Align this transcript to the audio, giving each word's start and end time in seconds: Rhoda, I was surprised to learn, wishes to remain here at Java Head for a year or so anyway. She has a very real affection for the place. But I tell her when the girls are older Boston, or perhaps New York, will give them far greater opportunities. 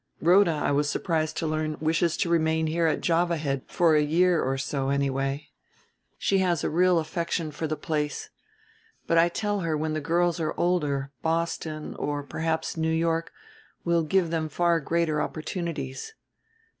Rhoda, 0.19 0.49
I 0.53 0.71
was 0.71 0.89
surprised 0.89 1.37
to 1.37 1.45
learn, 1.45 1.77
wishes 1.79 2.17
to 2.17 2.29
remain 2.29 2.65
here 2.65 2.87
at 2.87 3.01
Java 3.01 3.37
Head 3.37 3.61
for 3.67 3.95
a 3.95 4.01
year 4.01 4.41
or 4.41 4.57
so 4.57 4.89
anyway. 4.89 5.49
She 6.17 6.39
has 6.39 6.63
a 6.63 6.69
very 6.69 6.75
real 6.79 6.97
affection 6.97 7.51
for 7.51 7.67
the 7.67 7.75
place. 7.77 8.31
But 9.05 9.19
I 9.19 9.29
tell 9.29 9.59
her 9.59 9.77
when 9.77 9.93
the 9.93 10.01
girls 10.01 10.39
are 10.39 10.59
older 10.59 11.11
Boston, 11.21 11.93
or 11.97 12.23
perhaps 12.23 12.75
New 12.75 12.89
York, 12.89 13.31
will 13.85 14.01
give 14.01 14.31
them 14.31 14.49
far 14.49 14.79
greater 14.79 15.21
opportunities. 15.21 16.15